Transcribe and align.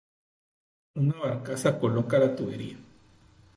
Una 0.95 1.15
barcaza 1.19 1.77
coloca 1.77 2.17
la 2.17 2.35
tubería. 2.35 2.75